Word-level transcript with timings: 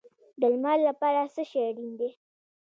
د 0.39 0.41
لمر 0.53 0.77
لپاره 0.87 1.21
څه 1.35 1.41
شی 1.49 1.59
اړین 1.69 1.91
دی؟ 1.99 2.09